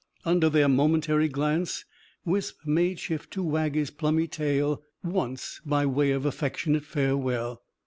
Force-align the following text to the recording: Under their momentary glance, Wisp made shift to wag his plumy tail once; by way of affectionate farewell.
Under 0.25 0.49
their 0.49 0.67
momentary 0.67 1.27
glance, 1.27 1.85
Wisp 2.25 2.65
made 2.65 2.97
shift 2.97 3.29
to 3.33 3.43
wag 3.43 3.75
his 3.75 3.91
plumy 3.91 4.27
tail 4.27 4.81
once; 5.03 5.61
by 5.63 5.85
way 5.85 6.09
of 6.09 6.25
affectionate 6.25 6.85
farewell. 6.85 7.61